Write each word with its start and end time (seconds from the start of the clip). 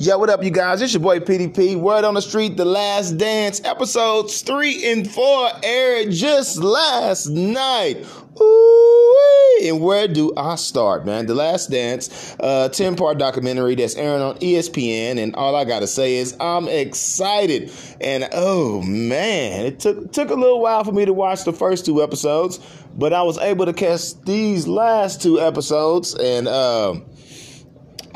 Yo, 0.00 0.16
what 0.16 0.30
up, 0.30 0.44
you 0.44 0.50
guys? 0.50 0.80
It's 0.80 0.92
your 0.92 1.02
boy 1.02 1.18
PDP. 1.18 1.74
Word 1.74 2.04
on 2.04 2.14
the 2.14 2.22
Street, 2.22 2.56
The 2.56 2.64
Last 2.64 3.18
Dance, 3.18 3.60
episodes 3.64 4.42
three 4.42 4.92
and 4.92 5.10
four 5.10 5.50
aired 5.60 6.12
just 6.12 6.58
last 6.58 7.26
night. 7.26 8.06
Ooh, 8.40 9.60
and 9.64 9.80
where 9.80 10.06
do 10.06 10.32
I 10.36 10.54
start, 10.54 11.04
man? 11.04 11.26
The 11.26 11.34
Last 11.34 11.72
Dance, 11.72 12.36
uh, 12.38 12.68
10 12.68 12.94
part 12.94 13.18
documentary 13.18 13.74
that's 13.74 13.96
airing 13.96 14.22
on 14.22 14.36
ESPN, 14.38 15.18
and 15.18 15.34
all 15.34 15.56
I 15.56 15.64
gotta 15.64 15.88
say 15.88 16.14
is 16.14 16.36
I'm 16.38 16.68
excited. 16.68 17.72
And 18.00 18.28
oh 18.30 18.80
man, 18.82 19.66
it 19.66 19.80
took 19.80 20.12
took 20.12 20.30
a 20.30 20.36
little 20.36 20.60
while 20.60 20.84
for 20.84 20.92
me 20.92 21.06
to 21.06 21.12
watch 21.12 21.42
the 21.42 21.52
first 21.52 21.84
two 21.84 22.04
episodes, 22.04 22.60
but 22.96 23.12
I 23.12 23.22
was 23.22 23.36
able 23.38 23.66
to 23.66 23.72
catch 23.72 24.14
these 24.22 24.68
last 24.68 25.20
two 25.20 25.40
episodes, 25.40 26.14
and 26.14 26.46
uh, 26.46 26.94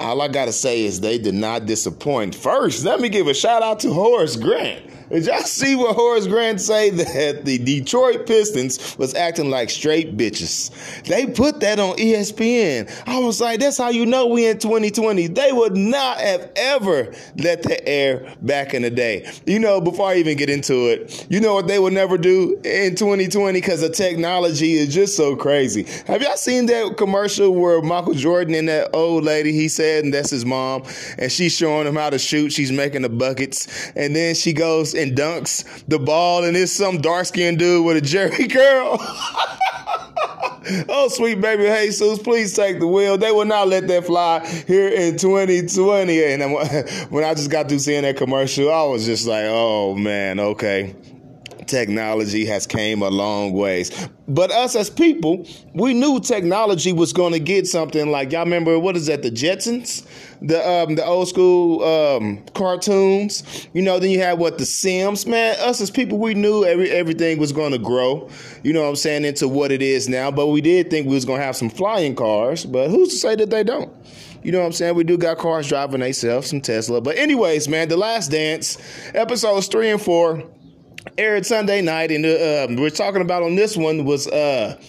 all 0.02 0.20
I 0.20 0.28
gotta 0.28 0.52
say 0.52 0.84
is 0.84 1.00
they 1.00 1.18
did 1.18 1.34
not 1.34 1.66
disappoint. 1.66 2.34
First, 2.34 2.84
let 2.84 3.00
me 3.00 3.08
give 3.08 3.28
a 3.28 3.34
shout 3.34 3.62
out 3.62 3.80
to 3.80 3.92
Horace 3.92 4.36
Grant. 4.36 4.91
Did 5.10 5.26
y'all 5.26 5.40
see 5.40 5.76
what 5.76 5.94
Horace 5.96 6.26
Grant 6.26 6.60
say 6.60 6.90
that 7.02 7.44
the 7.44 7.58
Detroit 7.58 8.26
Pistons 8.26 8.96
was 8.98 9.14
acting 9.14 9.50
like 9.50 9.70
straight 9.70 10.16
bitches? 10.16 10.70
They 11.04 11.26
put 11.26 11.60
that 11.60 11.78
on 11.78 11.96
ESPN. 11.96 12.90
I 13.06 13.18
was 13.18 13.40
like, 13.40 13.60
that's 13.60 13.78
how 13.78 13.90
you 13.90 14.06
know 14.06 14.26
we 14.26 14.46
in 14.46 14.58
2020. 14.58 15.28
They 15.28 15.52
would 15.52 15.76
not 15.76 16.18
have 16.18 16.50
ever 16.56 17.12
let 17.36 17.62
that 17.64 17.88
air 17.88 18.34
back 18.42 18.74
in 18.74 18.82
the 18.82 18.90
day. 18.90 19.30
You 19.46 19.58
know, 19.58 19.80
before 19.80 20.08
I 20.08 20.16
even 20.16 20.36
get 20.36 20.50
into 20.50 20.88
it, 20.88 21.26
you 21.28 21.40
know 21.40 21.54
what 21.54 21.66
they 21.66 21.78
would 21.78 21.92
never 21.92 22.18
do 22.18 22.60
in 22.64 22.94
2020 22.94 23.60
because 23.60 23.80
the 23.80 23.90
technology 23.90 24.72
is 24.74 24.94
just 24.94 25.16
so 25.16 25.36
crazy. 25.36 25.84
Have 26.06 26.22
y'all 26.22 26.36
seen 26.36 26.66
that 26.66 26.96
commercial 26.96 27.54
where 27.54 27.80
Michael 27.82 28.14
Jordan 28.14 28.54
and 28.54 28.68
that 28.68 28.90
old 28.94 29.24
lady, 29.24 29.52
he 29.52 29.68
said, 29.68 30.04
and 30.04 30.14
that's 30.14 30.30
his 30.30 30.44
mom, 30.44 30.84
and 31.18 31.30
she's 31.30 31.56
showing 31.56 31.86
him 31.86 31.96
how 31.96 32.10
to 32.10 32.18
shoot. 32.18 32.52
She's 32.52 32.72
making 32.72 33.02
the 33.02 33.08
buckets, 33.08 33.92
and 33.96 34.14
then 34.14 34.34
she 34.34 34.52
goes 34.52 34.91
and 34.94 35.16
dunks 35.16 35.64
the 35.86 35.98
ball, 35.98 36.44
and 36.44 36.56
it's 36.56 36.72
some 36.72 37.00
dark 37.00 37.26
skinned 37.26 37.58
dude 37.58 37.84
with 37.84 37.96
a 37.96 38.00
Jheri 38.00 38.50
curl. 38.50 38.96
oh, 40.88 41.08
sweet 41.08 41.40
baby 41.40 41.64
Jesus, 41.64 42.18
please 42.18 42.54
take 42.54 42.78
the 42.78 42.86
wheel. 42.86 43.18
They 43.18 43.32
will 43.32 43.44
not 43.44 43.68
let 43.68 43.88
that 43.88 44.06
fly 44.06 44.46
here 44.66 44.88
in 44.88 45.18
2020. 45.18 46.24
And 46.24 46.52
when 47.10 47.24
I 47.24 47.34
just 47.34 47.50
got 47.50 47.68
through 47.68 47.80
seeing 47.80 48.02
that 48.02 48.16
commercial, 48.16 48.72
I 48.72 48.84
was 48.84 49.04
just 49.04 49.26
like, 49.26 49.44
oh 49.46 49.94
man, 49.94 50.40
okay 50.40 50.94
technology 51.66 52.44
has 52.46 52.66
came 52.66 53.02
a 53.02 53.08
long 53.08 53.52
ways. 53.52 53.90
But 54.28 54.50
us 54.50 54.76
as 54.76 54.88
people, 54.88 55.46
we 55.74 55.94
knew 55.94 56.20
technology 56.20 56.92
was 56.92 57.12
going 57.12 57.32
to 57.32 57.40
get 57.40 57.66
something 57.66 58.10
like 58.10 58.32
y'all 58.32 58.44
remember 58.44 58.78
what 58.78 58.96
is 58.96 59.06
that? 59.06 59.22
The 59.22 59.30
Jetsons, 59.30 60.06
the 60.40 60.66
um, 60.68 60.94
the 60.94 61.04
old 61.04 61.28
school 61.28 61.82
um, 61.82 62.44
cartoons. 62.54 63.68
You 63.72 63.82
know, 63.82 63.98
then 63.98 64.10
you 64.10 64.20
had 64.20 64.38
what 64.38 64.58
the 64.58 64.66
Sims. 64.66 65.26
Man, 65.26 65.56
us 65.60 65.80
as 65.80 65.90
people, 65.90 66.18
we 66.18 66.34
knew 66.34 66.64
every 66.64 66.90
everything 66.90 67.38
was 67.38 67.52
going 67.52 67.72
to 67.72 67.78
grow. 67.78 68.28
You 68.62 68.72
know 68.72 68.82
what 68.82 68.88
I'm 68.88 68.96
saying 68.96 69.24
into 69.24 69.48
what 69.48 69.72
it 69.72 69.82
is 69.82 70.08
now. 70.08 70.30
But 70.30 70.48
we 70.48 70.60
did 70.60 70.90
think 70.90 71.06
we 71.06 71.14
was 71.14 71.24
going 71.24 71.40
to 71.40 71.44
have 71.44 71.56
some 71.56 71.70
flying 71.70 72.14
cars. 72.14 72.64
But 72.64 72.90
who's 72.90 73.10
to 73.10 73.16
say 73.16 73.34
that 73.36 73.50
they 73.50 73.64
don't? 73.64 73.92
You 74.42 74.50
know 74.50 74.58
what 74.58 74.66
I'm 74.66 74.72
saying? 74.72 74.96
We 74.96 75.04
do 75.04 75.16
got 75.16 75.38
cars 75.38 75.68
driving 75.68 76.00
themselves, 76.00 76.50
some 76.50 76.60
Tesla. 76.60 77.00
But 77.00 77.16
anyways, 77.16 77.68
man, 77.68 77.88
the 77.88 77.96
last 77.96 78.30
dance, 78.30 78.76
episodes 79.14 79.68
three 79.68 79.90
and 79.90 80.02
four 80.02 80.44
aired 81.18 81.46
Sunday 81.46 81.82
night, 81.82 82.10
and 82.10 82.24
uh, 82.24 82.66
we're 82.80 82.90
talking 82.90 83.22
about 83.22 83.42
on 83.42 83.54
this 83.54 83.76
one 83.76 84.04
was 84.04 84.26
uh, 84.28 84.80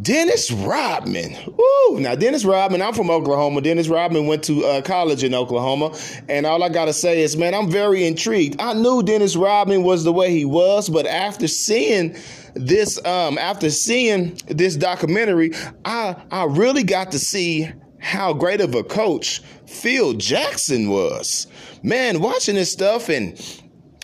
Dennis 0.00 0.50
Rodman. 0.50 1.36
Woo! 1.46 2.00
Now 2.00 2.14
Dennis 2.14 2.44
Rodman, 2.44 2.82
I'm 2.82 2.94
from 2.94 3.10
Oklahoma. 3.10 3.60
Dennis 3.60 3.88
Rodman 3.88 4.26
went 4.26 4.42
to 4.44 4.64
uh, 4.64 4.82
college 4.82 5.22
in 5.24 5.34
Oklahoma, 5.34 5.96
and 6.28 6.46
all 6.46 6.62
I 6.62 6.68
gotta 6.68 6.92
say 6.92 7.22
is, 7.22 7.36
man, 7.36 7.54
I'm 7.54 7.70
very 7.70 8.06
intrigued. 8.06 8.60
I 8.60 8.72
knew 8.74 9.02
Dennis 9.02 9.36
Rodman 9.36 9.82
was 9.82 10.04
the 10.04 10.12
way 10.12 10.30
he 10.30 10.44
was, 10.44 10.88
but 10.88 11.06
after 11.06 11.46
seeing 11.46 12.16
this, 12.54 13.04
um, 13.04 13.38
after 13.38 13.70
seeing 13.70 14.38
this 14.46 14.76
documentary, 14.76 15.52
I 15.84 16.16
I 16.30 16.44
really 16.44 16.84
got 16.84 17.12
to 17.12 17.18
see 17.18 17.70
how 18.02 18.32
great 18.32 18.60
of 18.60 18.74
a 18.74 18.82
coach 18.82 19.40
Phil 19.66 20.14
Jackson 20.14 20.90
was. 20.90 21.46
Man, 21.82 22.20
watching 22.20 22.56
this 22.56 22.72
stuff 22.72 23.08
and 23.08 23.38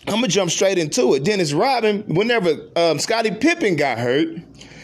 I'm 0.07 0.15
gonna 0.15 0.27
jump 0.27 0.49
straight 0.51 0.77
into 0.77 1.13
it. 1.13 1.23
Dennis 1.23 1.53
Rodman, 1.53 2.03
whenever 2.07 2.55
um, 2.75 2.99
Scottie 2.99 3.31
Pippen 3.31 3.75
got 3.75 3.97
hurt, 3.97 4.29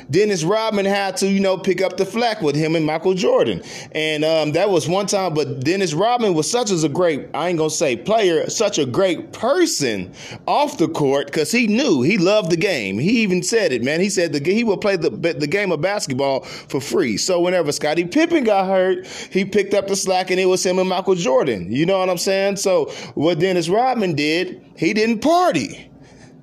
Dennis 0.10 0.44
Rodman 0.44 0.86
had 0.86 1.18
to, 1.18 1.28
you 1.30 1.40
know, 1.40 1.58
pick 1.58 1.82
up 1.82 1.98
the 1.98 2.06
flack 2.06 2.42
with 2.42 2.56
him 2.56 2.76
and 2.76 2.86
Michael 2.86 3.14
Jordan. 3.14 3.62
And 3.94 4.24
um, 4.24 4.52
that 4.54 4.70
was 4.70 4.88
one 4.88 5.08
time, 5.08 5.34
but 5.34 5.62
Dennis 5.62 5.94
Rodman 5.94 6.34
was 6.34 6.50
such 6.50 6.72
as 6.72 6.84
a 6.84 6.90
great, 6.90 7.28
I 7.34 7.50
ain't 7.50 7.58
gonna 7.58 7.70
say 7.70 7.96
player, 7.96 8.50
such 8.50 8.78
a 8.78 8.86
great 8.86 9.34
person 9.34 10.14
off 10.48 10.78
the 10.78 10.88
court 10.88 11.28
because 11.28 11.52
he 11.52 11.68
knew 11.68 12.02
he 12.02 12.18
loved 12.18 12.52
the 12.52 12.58
game. 12.58 13.00
He 13.00 13.22
even 13.22 13.44
said 13.44 13.72
it, 13.72 13.84
man. 13.84 14.00
He 14.00 14.10
said 14.10 14.34
the, 14.34 14.40
he 14.40 14.64
would 14.64 14.82
play 14.82 14.96
the, 14.96 15.10
the 15.10 15.48
game 15.48 15.72
of 15.72 15.82
basketball 15.82 16.42
for 16.42 16.80
free. 16.80 17.18
So 17.18 17.40
whenever 17.40 17.72
Scottie 17.72 18.06
Pippen 18.06 18.44
got 18.44 18.68
hurt, 18.68 19.08
he 19.32 19.46
picked 19.46 19.74
up 19.74 19.88
the 19.88 19.96
slack 19.96 20.32
and 20.32 20.40
it 20.40 20.46
was 20.46 20.66
him 20.66 20.80
and 20.80 20.90
Michael 20.90 21.16
Jordan. 21.16 21.72
You 21.72 21.86
know 21.86 22.00
what 22.00 22.10
I'm 22.10 22.18
saying? 22.18 22.58
So 22.58 22.86
what 23.16 23.40
Dennis 23.40 23.70
Rodman 23.70 24.16
did, 24.16 24.64
he 24.78 24.94
didn't 24.94 25.20
party. 25.20 25.92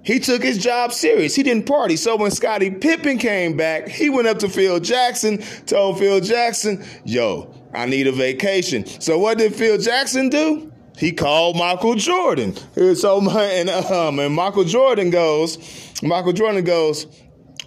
He 0.04 0.18
took 0.18 0.42
his 0.42 0.58
job 0.58 0.92
serious. 0.92 1.34
He 1.34 1.42
didn't 1.42 1.66
party. 1.66 1.96
So 1.96 2.16
when 2.16 2.30
Scottie 2.30 2.70
Pippen 2.70 3.18
came 3.18 3.56
back, 3.56 3.88
he 3.88 4.10
went 4.10 4.28
up 4.28 4.38
to 4.40 4.48
Phil 4.48 4.80
Jackson, 4.80 5.38
told 5.66 5.98
Phil 5.98 6.20
Jackson, 6.20 6.84
yo, 7.04 7.54
I 7.72 7.86
need 7.86 8.06
a 8.06 8.12
vacation. 8.12 8.84
So 8.84 9.18
what 9.18 9.38
did 9.38 9.54
Phil 9.54 9.78
Jackson 9.78 10.28
do? 10.28 10.72
He 10.98 11.12
called 11.12 11.56
Michael 11.56 11.94
Jordan. 11.94 12.54
So 12.96 13.20
and 13.30 13.70
um 13.70 14.18
and 14.18 14.34
Michael 14.34 14.64
Jordan 14.64 15.10
goes, 15.10 15.58
Michael 16.02 16.32
Jordan 16.32 16.64
goes, 16.64 17.06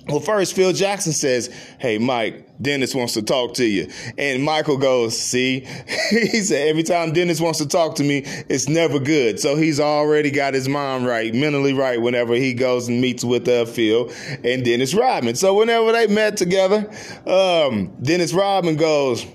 well, 0.07 0.19
first, 0.19 0.55
Phil 0.55 0.71
Jackson 0.71 1.13
says, 1.13 1.47
Hey, 1.79 1.97
Mike, 1.97 2.47
Dennis 2.61 2.93
wants 2.93 3.13
to 3.13 3.23
talk 3.23 3.55
to 3.55 3.65
you. 3.65 3.89
And 4.19 4.43
Michael 4.43 4.77
goes, 4.77 5.17
See, 5.17 5.61
he 6.09 6.41
said, 6.41 6.67
Every 6.67 6.83
time 6.83 7.11
Dennis 7.11 7.41
wants 7.41 7.57
to 7.59 7.67
talk 7.67 7.95
to 7.95 8.03
me, 8.03 8.23
it's 8.47 8.69
never 8.69 8.99
good. 8.99 9.39
So 9.39 9.55
he's 9.55 9.79
already 9.79 10.29
got 10.29 10.53
his 10.53 10.69
mind 10.69 11.07
right, 11.07 11.33
mentally 11.33 11.73
right, 11.73 11.99
whenever 11.99 12.35
he 12.35 12.53
goes 12.53 12.87
and 12.87 13.01
meets 13.01 13.23
with 13.23 13.47
uh, 13.47 13.65
Phil 13.65 14.11
and 14.43 14.63
Dennis 14.63 14.93
Rodman. 14.93 15.35
So 15.35 15.55
whenever 15.55 15.91
they 15.91 16.05
met 16.05 16.37
together, 16.37 16.87
um, 17.25 17.87
Dennis 18.01 18.31
Rodman 18.31 18.75
goes, 18.75 19.25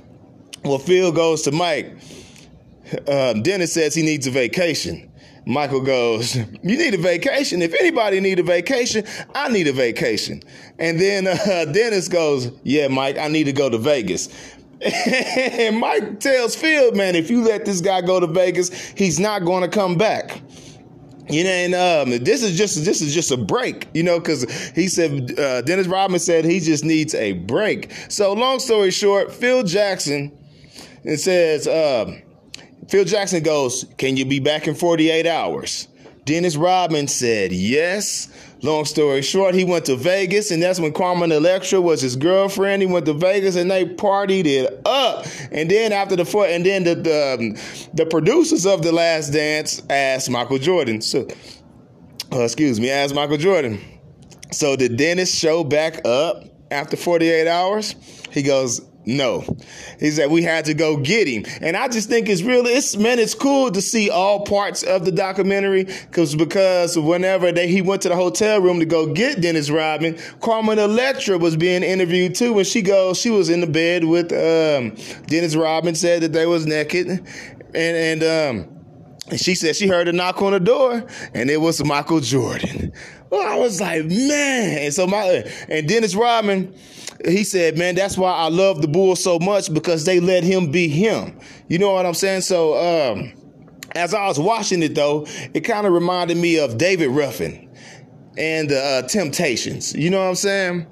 Well, 0.62 0.78
Phil 0.78 1.10
goes 1.10 1.42
to 1.42 1.52
Mike. 1.52 1.96
Um, 3.08 3.42
Dennis 3.42 3.72
says 3.72 3.94
he 3.94 4.02
needs 4.02 4.26
a 4.26 4.30
vacation. 4.30 5.10
Michael 5.46 5.80
goes, 5.80 6.36
You 6.36 6.46
need 6.62 6.94
a 6.94 6.98
vacation. 6.98 7.62
If 7.62 7.74
anybody 7.74 8.20
need 8.20 8.38
a 8.38 8.42
vacation, 8.42 9.04
I 9.34 9.48
need 9.48 9.68
a 9.68 9.72
vacation. 9.72 10.42
And 10.78 11.00
then 11.00 11.26
uh, 11.26 11.64
Dennis 11.72 12.08
goes, 12.08 12.52
Yeah, 12.62 12.88
Mike, 12.88 13.18
I 13.18 13.28
need 13.28 13.44
to 13.44 13.52
go 13.52 13.68
to 13.68 13.78
Vegas. 13.78 14.28
and 14.80 15.78
Mike 15.80 16.20
tells 16.20 16.56
Phil, 16.56 16.92
man, 16.92 17.14
if 17.14 17.30
you 17.30 17.42
let 17.42 17.64
this 17.64 17.80
guy 17.80 18.00
go 18.00 18.18
to 18.20 18.26
Vegas, 18.26 18.70
he's 18.96 19.20
not 19.20 19.44
going 19.44 19.62
to 19.62 19.68
come 19.68 19.96
back. 19.96 20.40
You 21.28 21.44
know, 21.44 21.50
and 21.50 21.74
um, 21.74 22.24
this 22.24 22.42
is 22.42 22.58
just 22.58 22.84
this 22.84 23.00
is 23.00 23.14
just 23.14 23.30
a 23.30 23.36
break, 23.36 23.86
you 23.94 24.02
know, 24.02 24.18
because 24.18 24.42
he 24.70 24.88
said 24.88 25.38
uh, 25.38 25.62
Dennis 25.62 25.86
Rodman 25.86 26.18
said 26.18 26.44
he 26.44 26.58
just 26.58 26.84
needs 26.84 27.14
a 27.14 27.34
break. 27.34 27.92
So, 28.08 28.32
long 28.32 28.58
story 28.58 28.90
short, 28.90 29.32
Phil 29.32 29.62
Jackson 29.62 30.36
it 31.04 31.18
says. 31.18 31.66
Uh, 31.66 32.20
Phil 32.90 33.04
Jackson 33.04 33.42
goes, 33.44 33.86
Can 33.98 34.16
you 34.16 34.24
be 34.24 34.40
back 34.40 34.66
in 34.66 34.74
48 34.74 35.24
hours? 35.24 35.86
Dennis 36.24 36.56
Rodman 36.56 37.06
said, 37.06 37.52
Yes. 37.52 38.28
Long 38.62 38.84
story 38.84 39.22
short, 39.22 39.54
he 39.54 39.64
went 39.64 39.86
to 39.86 39.96
Vegas, 39.96 40.50
and 40.50 40.62
that's 40.62 40.78
when 40.78 40.92
Carmen 40.92 41.32
Electra 41.32 41.80
was 41.80 42.02
his 42.02 42.14
girlfriend. 42.14 42.82
He 42.82 42.86
went 42.86 43.06
to 43.06 43.14
Vegas, 43.14 43.56
and 43.56 43.70
they 43.70 43.86
partied 43.86 44.44
it 44.44 44.82
up. 44.84 45.24
And 45.50 45.70
then 45.70 45.92
after 45.92 46.14
the 46.14 46.26
foot, 46.26 46.50
and 46.50 46.66
then 46.66 46.84
the 46.84 46.94
the, 46.96 47.36
um, 47.38 47.88
the 47.94 48.04
producers 48.04 48.66
of 48.66 48.82
the 48.82 48.92
Last 48.92 49.30
Dance 49.30 49.82
asked 49.88 50.28
Michael 50.28 50.58
Jordan. 50.58 51.00
So, 51.00 51.26
uh, 52.32 52.40
excuse 52.40 52.78
me, 52.78 52.90
asked 52.90 53.14
Michael 53.14 53.38
Jordan. 53.38 53.80
So 54.52 54.76
did 54.76 54.98
Dennis 54.98 55.34
show 55.34 55.64
back 55.64 56.04
up 56.04 56.44
after 56.70 56.98
48 56.98 57.46
hours? 57.48 57.94
He 58.30 58.42
goes, 58.42 58.82
no. 59.06 59.44
He 59.98 60.10
said 60.10 60.30
we 60.30 60.42
had 60.42 60.66
to 60.66 60.74
go 60.74 60.96
get 60.98 61.26
him. 61.26 61.44
And 61.60 61.76
I 61.76 61.88
just 61.88 62.08
think 62.08 62.28
it's 62.28 62.42
really 62.42 62.72
it's 62.72 62.96
man, 62.96 63.18
it's 63.18 63.34
cool 63.34 63.70
to 63.70 63.80
see 63.80 64.10
all 64.10 64.44
parts 64.44 64.82
of 64.82 65.04
the 65.04 65.12
documentary 65.12 65.84
because 65.84 66.34
because 66.34 66.98
whenever 66.98 67.50
they, 67.50 67.68
he 67.68 67.82
went 67.82 68.02
to 68.02 68.08
the 68.08 68.16
hotel 68.16 68.60
room 68.60 68.78
to 68.80 68.86
go 68.86 69.12
get 69.12 69.40
Dennis 69.40 69.70
Rodman, 69.70 70.18
Carmen 70.40 70.78
Electra 70.78 71.38
was 71.38 71.56
being 71.56 71.82
interviewed 71.82 72.34
too. 72.34 72.52
When 72.52 72.64
she 72.64 72.82
goes, 72.82 73.18
she 73.18 73.30
was 73.30 73.48
in 73.48 73.60
the 73.60 73.66
bed 73.66 74.04
with 74.04 74.32
um, 74.32 74.96
Dennis 75.26 75.56
Rodman, 75.56 75.94
said 75.94 76.22
that 76.22 76.32
they 76.32 76.46
was 76.46 76.66
naked. 76.66 77.08
And 77.08 78.22
and 78.22 78.22
um 78.22 78.80
and 79.30 79.40
she 79.40 79.54
said 79.54 79.76
she 79.76 79.86
heard 79.86 80.08
a 80.08 80.12
knock 80.12 80.42
on 80.42 80.52
the 80.52 80.60
door, 80.60 81.06
and 81.34 81.50
it 81.50 81.60
was 81.60 81.82
Michael 81.84 82.20
Jordan. 82.20 82.92
Well, 83.30 83.46
I 83.46 83.56
was 83.60 83.80
like, 83.80 84.04
man. 84.06 84.78
And 84.78 84.92
so 84.92 85.06
my 85.06 85.44
and 85.68 85.88
Dennis 85.88 86.16
Rodman, 86.16 86.74
he 87.26 87.44
said, 87.44 87.76
man, 87.76 87.94
that's 87.94 88.16
why 88.16 88.32
I 88.32 88.48
love 88.48 88.82
the 88.82 88.88
Bulls 88.88 89.22
so 89.22 89.38
much 89.38 89.72
because 89.72 90.04
they 90.04 90.20
let 90.20 90.44
him 90.44 90.70
be 90.70 90.88
him. 90.88 91.38
You 91.68 91.78
know 91.78 91.92
what 91.92 92.06
I'm 92.06 92.14
saying? 92.14 92.42
So 92.42 92.76
um 92.76 93.32
as 93.94 94.14
I 94.14 94.26
was 94.26 94.38
watching 94.38 94.82
it 94.82 94.94
though, 94.94 95.26
it 95.52 95.60
kind 95.60 95.86
of 95.86 95.92
reminded 95.92 96.36
me 96.36 96.58
of 96.58 96.78
David 96.78 97.08
Ruffin 97.08 97.68
and 98.38 98.68
the 98.68 98.80
uh, 98.80 99.02
Temptations. 99.02 99.94
You 99.94 100.10
know 100.10 100.18
what 100.18 100.28
I'm 100.28 100.34
saying? 100.36 100.86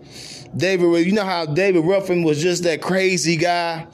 David, 0.57 1.07
you 1.07 1.13
know 1.13 1.25
how 1.25 1.47
David 1.47 1.85
Ruffin 1.85 2.23
was 2.23 2.43
just 2.43 2.65
that 2.65 2.83
crazy 2.83 3.37
guy, 3.37 3.87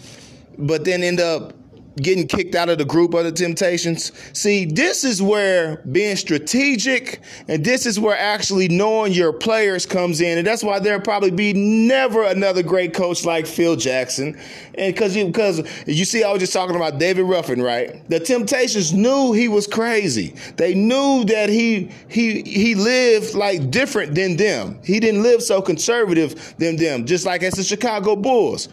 but 0.56 0.84
then 0.84 1.02
end 1.02 1.20
up 1.20 1.52
getting 1.96 2.26
kicked 2.26 2.55
out 2.55 2.69
of 2.69 2.79
the 2.79 2.85
group 2.85 3.14
of 3.14 3.25
the 3.25 3.32
Temptations. 3.32 4.12
See, 4.32 4.64
this 4.64 5.05
is 5.05 5.23
where 5.23 5.76
being 5.91 6.17
strategic 6.17 7.20
and 7.49 7.64
this 7.64 7.87
is 7.87 8.00
where 8.00 8.17
actually 8.17 8.69
knowing 8.69 9.12
your 9.12 9.32
players 9.32 9.87
comes 9.87 10.20
in. 10.20 10.38
And 10.38 10.46
that's 10.46 10.64
why 10.64 10.79
there'll 10.79 11.00
probably 11.00 11.31
be 11.31 11.52
never 11.52 12.25
another 12.25 12.62
great 12.62 12.94
coach 12.94 13.25
like 13.25 13.46
Phil 13.46 13.76
Jackson. 13.76 14.38
And 14.76 14.94
because 14.94 15.14
you, 15.17 15.26
because 15.26 15.62
you 15.87 16.05
see, 16.05 16.25
I 16.25 16.32
was 16.32 16.41
just 16.41 16.52
talking 16.52 16.76
about 16.76 16.99
David 16.99 17.25
Ruffin, 17.25 17.62
right? 17.62 18.08
The 18.11 18.20
Temptations 18.20 18.93
knew 18.93 19.32
he 19.32 19.49
was 19.49 19.67
crazy. 19.67 20.35
They 20.56 20.75
knew 20.75 21.25
that 21.26 21.49
he, 21.49 21.91
he, 22.08 22.43
he 22.43 22.75
lived 22.75 23.35
like 23.35 23.70
different 23.70 24.14
than 24.14 24.37
them. 24.37 24.81
He 24.85 24.99
didn't 24.99 25.23
live 25.23 25.43
so 25.43 25.62
conservative 25.62 26.55
than 26.58 26.76
them, 26.76 27.06
just 27.06 27.25
like 27.25 27.43
as 27.43 27.55
the 27.55 27.64
Chicago 27.64 28.17
Bulls. 28.17 28.69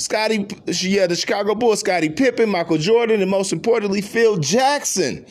Scottie, 0.00 0.46
yeah, 0.66 1.06
the 1.06 1.14
Chicago 1.14 1.54
Bulls, 1.54 1.80
Scottie 1.80 2.08
Pippen, 2.08 2.48
Michael 2.48 2.78
Jordan, 2.78 3.20
and 3.20 3.30
most 3.30 3.52
importantly, 3.52 4.00
Phil 4.00 4.38
Jackson. 4.38 5.26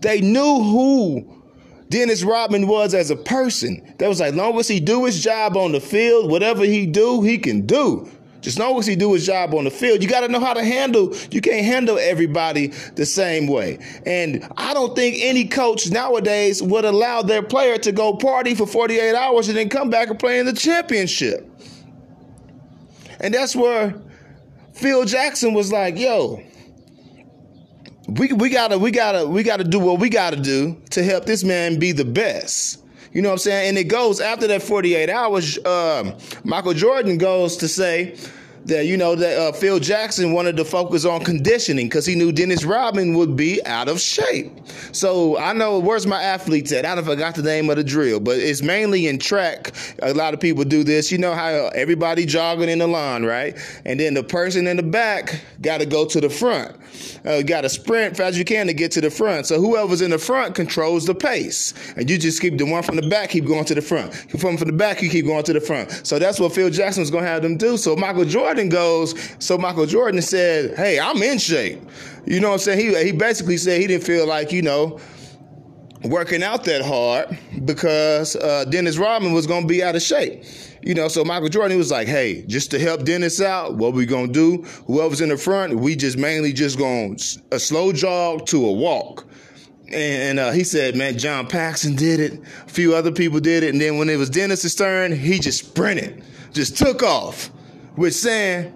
They 0.00 0.20
knew 0.20 0.60
who 0.60 1.42
Dennis 1.88 2.24
Rodman 2.24 2.66
was 2.66 2.94
as 2.94 3.12
a 3.12 3.16
person. 3.16 3.94
They 3.98 4.08
was 4.08 4.18
like, 4.18 4.30
as 4.30 4.34
long 4.34 4.58
as 4.58 4.66
he 4.66 4.80
do 4.80 5.04
his 5.04 5.22
job 5.22 5.56
on 5.56 5.70
the 5.70 5.80
field, 5.80 6.32
whatever 6.32 6.64
he 6.64 6.84
do, 6.84 7.22
he 7.22 7.38
can 7.38 7.64
do. 7.64 8.10
Just 8.40 8.58
long 8.58 8.76
as 8.80 8.86
he 8.86 8.96
do 8.96 9.12
his 9.12 9.24
job 9.24 9.54
on 9.54 9.62
the 9.62 9.70
field, 9.70 10.02
you 10.02 10.08
got 10.08 10.20
to 10.20 10.28
know 10.28 10.40
how 10.40 10.52
to 10.52 10.64
handle. 10.64 11.14
You 11.30 11.40
can't 11.40 11.64
handle 11.64 11.96
everybody 11.96 12.68
the 12.96 13.06
same 13.06 13.46
way. 13.46 13.78
And 14.04 14.48
I 14.56 14.74
don't 14.74 14.96
think 14.96 15.16
any 15.20 15.44
coach 15.46 15.90
nowadays 15.92 16.60
would 16.60 16.84
allow 16.84 17.22
their 17.22 17.42
player 17.42 17.78
to 17.78 17.92
go 17.92 18.16
party 18.16 18.56
for 18.56 18.66
48 18.66 19.14
hours 19.14 19.46
and 19.46 19.56
then 19.56 19.68
come 19.68 19.90
back 19.90 20.10
and 20.10 20.18
play 20.18 20.40
in 20.40 20.46
the 20.46 20.52
championship. 20.52 21.48
And 23.20 23.32
that's 23.32 23.54
where 23.56 23.94
Phil 24.78 25.04
Jackson 25.04 25.54
was 25.54 25.72
like, 25.72 25.98
"Yo, 25.98 26.40
we 28.08 28.32
we 28.32 28.48
gotta 28.48 28.78
we 28.78 28.92
gotta 28.92 29.26
we 29.26 29.42
gotta 29.42 29.64
do 29.64 29.80
what 29.80 29.98
we 29.98 30.08
gotta 30.08 30.36
do 30.36 30.80
to 30.90 31.02
help 31.02 31.26
this 31.26 31.42
man 31.42 31.78
be 31.80 31.90
the 31.90 32.04
best." 32.04 32.82
You 33.12 33.22
know 33.22 33.30
what 33.30 33.34
I'm 33.34 33.38
saying? 33.38 33.68
And 33.70 33.78
it 33.78 33.84
goes 33.84 34.20
after 34.20 34.46
that 34.46 34.62
48 34.62 35.10
hours. 35.10 35.64
Um, 35.64 36.14
Michael 36.44 36.74
Jordan 36.74 37.18
goes 37.18 37.56
to 37.56 37.66
say 37.66 38.16
that 38.68 38.86
you 38.86 38.96
know 38.96 39.14
that 39.14 39.38
uh, 39.38 39.52
Phil 39.52 39.78
Jackson 39.78 40.32
wanted 40.32 40.56
to 40.56 40.64
focus 40.64 41.04
on 41.04 41.24
conditioning 41.24 41.86
because 41.86 42.06
he 42.06 42.14
knew 42.14 42.32
Dennis 42.32 42.64
Rodman 42.64 43.14
would 43.14 43.36
be 43.36 43.64
out 43.64 43.88
of 43.88 44.00
shape. 44.00 44.52
So 44.92 45.38
I 45.38 45.52
know 45.52 45.78
where's 45.78 46.06
my 46.06 46.22
athletes 46.22 46.72
at? 46.72 46.84
I 46.84 46.94
don't 46.94 47.04
forgot 47.04 47.34
the 47.34 47.42
name 47.42 47.70
of 47.70 47.76
the 47.76 47.84
drill, 47.84 48.20
but 48.20 48.36
it's 48.38 48.62
mainly 48.62 49.06
in 49.06 49.18
track. 49.18 49.72
A 50.02 50.12
lot 50.12 50.34
of 50.34 50.40
people 50.40 50.64
do 50.64 50.84
this. 50.84 51.10
You 51.10 51.18
know 51.18 51.34
how 51.34 51.70
everybody 51.74 52.26
jogging 52.26 52.68
in 52.68 52.78
the 52.78 52.86
line, 52.86 53.24
right? 53.24 53.56
And 53.84 53.98
then 53.98 54.14
the 54.14 54.22
person 54.22 54.66
in 54.66 54.76
the 54.76 54.82
back 54.82 55.40
got 55.60 55.78
to 55.78 55.86
go 55.86 56.04
to 56.06 56.20
the 56.20 56.30
front. 56.30 56.76
Uh, 57.24 57.42
got 57.42 57.62
to 57.62 57.68
sprint 57.68 58.16
fast 58.16 58.30
as 58.30 58.38
you 58.38 58.44
can 58.44 58.66
to 58.66 58.74
get 58.74 58.90
to 58.92 59.00
the 59.00 59.10
front. 59.10 59.46
So 59.46 59.60
whoever's 59.60 60.00
in 60.02 60.10
the 60.10 60.18
front 60.18 60.54
controls 60.54 61.06
the 61.06 61.14
pace, 61.14 61.74
and 61.96 62.08
you 62.08 62.18
just 62.18 62.40
keep 62.40 62.58
the 62.58 62.64
one 62.64 62.82
from 62.82 62.96
the 62.96 63.08
back 63.08 63.30
keep 63.30 63.46
going 63.46 63.64
to 63.66 63.74
the 63.74 63.82
front. 63.82 64.14
From 64.14 64.56
from 64.56 64.66
the 64.66 64.72
back, 64.72 65.02
you 65.02 65.10
keep 65.10 65.26
going 65.26 65.44
to 65.44 65.52
the 65.52 65.60
front. 65.60 66.06
So 66.06 66.18
that's 66.18 66.40
what 66.40 66.52
Phil 66.52 66.70
Jackson 66.70 67.02
was 67.02 67.10
to 67.10 67.18
have 67.18 67.42
them 67.42 67.56
do. 67.56 67.76
So 67.76 67.96
Michael 67.96 68.24
Jordan 68.24 68.57
goes. 68.66 69.14
So 69.38 69.56
Michael 69.56 69.86
Jordan 69.86 70.20
said, 70.22 70.76
"Hey, 70.76 70.98
I'm 70.98 71.22
in 71.22 71.38
shape." 71.38 71.80
You 72.26 72.40
know 72.40 72.48
what 72.48 72.54
I'm 72.54 72.60
saying? 72.60 72.80
He 72.80 73.04
he 73.04 73.12
basically 73.12 73.56
said 73.56 73.80
he 73.80 73.86
didn't 73.86 74.04
feel 74.04 74.26
like 74.26 74.50
you 74.50 74.62
know 74.62 74.98
working 76.04 76.42
out 76.42 76.64
that 76.64 76.82
hard 76.82 77.38
because 77.64 78.36
uh, 78.36 78.64
Dennis 78.66 78.98
Rodman 78.98 79.32
was 79.32 79.46
going 79.46 79.62
to 79.62 79.68
be 79.68 79.82
out 79.82 79.96
of 79.96 80.02
shape. 80.02 80.44
You 80.82 80.94
know, 80.94 81.08
so 81.08 81.24
Michael 81.24 81.48
Jordan 81.48 81.76
was 81.76 81.90
like, 81.90 82.06
hey, 82.06 82.44
just 82.46 82.70
to 82.70 82.78
help 82.78 83.04
Dennis 83.04 83.40
out, 83.40 83.74
what 83.74 83.94
we 83.94 84.06
gonna 84.06 84.28
do? 84.28 84.62
Whoever's 84.86 85.20
in 85.20 85.28
the 85.28 85.36
front, 85.36 85.74
we 85.74 85.96
just 85.96 86.16
mainly 86.16 86.52
just 86.52 86.78
gonna 86.78 87.16
a 87.50 87.58
slow 87.58 87.92
jog 87.92 88.46
to 88.46 88.64
a 88.64 88.72
walk. 88.72 89.26
And 89.92 90.38
uh, 90.38 90.52
he 90.52 90.64
said, 90.64 90.96
man, 90.96 91.18
John 91.18 91.46
Paxson 91.46 91.96
did 91.96 92.20
it. 92.20 92.40
A 92.66 92.68
few 92.68 92.94
other 92.94 93.10
people 93.10 93.40
did 93.40 93.62
it. 93.62 93.70
And 93.70 93.80
then 93.80 93.98
when 93.98 94.08
it 94.08 94.16
was 94.16 94.28
Dennis's 94.30 94.74
turn, 94.74 95.12
he 95.12 95.38
just 95.38 95.66
sprinted, 95.66 96.22
just 96.52 96.76
took 96.76 97.02
off 97.02 97.50
with 97.98 98.14
saying, 98.14 98.72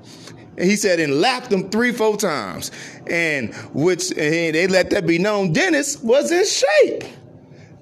he 0.59 0.77
said, 0.77 1.01
and 1.01 1.21
lapped 1.21 1.51
them 1.51 1.71
three, 1.71 1.93
four 1.93 2.17
times. 2.17 2.71
And 3.07 3.55
which 3.73 4.11
and 4.11 4.55
they 4.55 4.67
let 4.67 4.91
that 4.91 5.07
be 5.07 5.19
known, 5.19 5.53
Dennis 5.53 6.01
was 6.03 6.31
in 6.31 6.45
shape. 6.45 7.05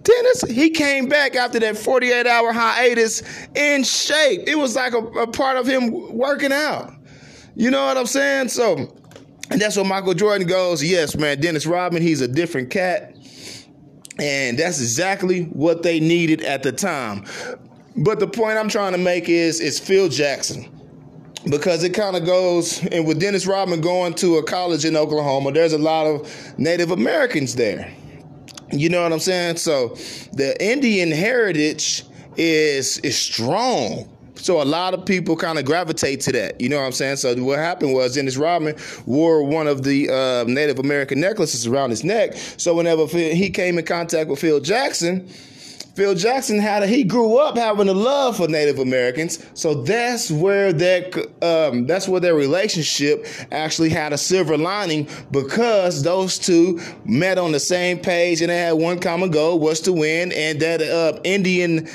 Dennis, 0.03 0.43
he 0.43 0.71
came 0.71 1.09
back 1.09 1.37
after 1.37 1.59
that 1.61 1.77
48 1.77 2.27
hour 2.27 2.53
hiatus 2.53 3.23
in 3.55 3.85
shape. 3.85 4.43
It 4.47 4.57
was 4.57 4.75
like 4.75 4.95
a, 4.95 4.99
a, 4.99 5.27
part 5.27 5.57
of 5.59 5.67
him 5.67 6.17
working 6.17 6.53
out. 6.53 6.93
You 7.55 7.71
know 7.71 7.85
what 7.85 7.99
I'm 7.99 8.07
saying? 8.07 8.49
So, 8.49 8.97
and 9.51 9.61
that's 9.61 9.77
what 9.77 9.87
Michael 9.87 10.15
Jordan 10.15 10.47
goes, 10.47 10.83
yes, 10.83 11.17
man, 11.17 11.41
Dennis 11.41 11.67
Rodman, 11.67 12.01
he's 12.01 12.23
a 12.23 12.29
different 12.29 12.71
cat. 12.71 13.15
And 14.19 14.59
that's 14.59 14.81
exactly 14.81 15.45
what 15.45 15.83
they 15.83 16.01
needed 16.01 16.43
at 16.45 16.63
the 16.63 16.73
time. 16.73 17.27
But 17.97 18.21
the 18.21 18.27
point 18.27 18.57
I'm 18.57 18.69
trying 18.69 18.93
to 18.93 18.99
make 18.99 19.29
is 19.29 19.61
it's 19.61 19.79
Phil 19.79 20.09
Jackson. 20.09 20.80
Because 21.49 21.85
it 21.85 21.95
kind 21.95 22.17
of 22.17 22.27
goes, 22.27 22.85
and 22.89 23.07
with 23.07 23.19
Dennis 23.19 23.47
Rodman 23.47 23.81
going 23.81 24.13
to 24.15 24.37
a 24.37 24.43
college 24.43 24.85
in 24.85 24.95
Oklahoma, 24.95 25.53
there's 25.53 25.73
a 25.73 25.79
lot 25.79 26.07
of 26.07 26.59
Native 26.59 26.91
Americans 26.91 27.55
there. 27.55 27.91
You 28.71 28.89
know 28.89 29.03
what 29.03 29.13
I'm 29.13 29.21
saying? 29.21 29.57
So 29.57 29.97
the 30.33 30.55
Indian 30.61 31.11
heritage 31.11 32.05
is 32.37 32.99
is 32.99 33.19
strong. 33.19 34.09
So 34.35 34.63
a 34.63 34.65
lot 34.65 34.95
of 34.95 35.05
people 35.05 35.37
kind 35.37 35.59
of 35.59 35.65
gravitate 35.65 36.21
to 36.23 36.33
that. 36.33 36.61
You 36.61 36.69
know 36.69 36.79
what 36.79 36.87
I'm 36.87 36.93
saying? 36.93 37.17
So 37.17 37.35
what 37.43 37.59
happened 37.59 37.93
was 37.93 38.15
Dennis 38.15 38.37
Rodman 38.37 38.77
wore 39.05 39.43
one 39.43 39.67
of 39.67 39.83
the 39.83 40.09
uh, 40.09 40.45
Native 40.47 40.79
American 40.79 41.21
necklaces 41.21 41.67
around 41.67 41.91
his 41.91 42.05
neck. 42.05 42.35
So 42.57 42.75
whenever 42.75 43.07
he 43.07 43.51
came 43.51 43.79
in 43.79 43.85
contact 43.85 44.31
with 44.31 44.41
Phil 44.41 44.61
Jackson, 44.61 45.29
Phil 45.95 46.15
Jackson 46.15 46.59
had 46.59 46.83
a, 46.83 46.87
he 46.87 47.05
grew 47.05 47.37
up 47.37 47.57
having 47.57 47.89
a 47.89 47.93
love 47.93 48.37
for 48.37 48.49
Native 48.49 48.79
Americans, 48.79 49.45
so 49.55 49.75
that's 49.75 50.31
where 50.31 50.73
that 50.73 51.17
um, 51.43 51.87
that's 51.87 52.09
where 52.09 52.21
their 52.21 52.35
relationship 52.35 53.27
actually 53.51 53.91
had 53.91 54.13
a 54.13 54.19
silver 54.19 54.57
lining 54.57 55.09
because 55.31 56.03
those 56.03 56.39
two 56.39 56.81
met 57.05 57.39
on 57.39 57.53
the 57.53 57.61
same 57.61 57.99
page 57.99 58.41
and 58.41 58.51
they 58.51 58.59
had 58.59 58.73
one 58.73 58.99
common 58.99 59.31
goal 59.31 59.59
was 59.59 59.81
to 59.81 59.93
win, 59.93 60.33
and 60.33 60.61
that 60.61 60.81
uh, 60.81 61.21
Indian 61.25 61.89